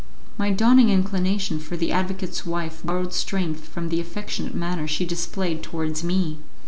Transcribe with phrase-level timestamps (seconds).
[0.35, 5.61] My dawning inclination for the advocate's wife borrowed strength from the affectionate manner she displayed
[5.61, 6.39] towards me.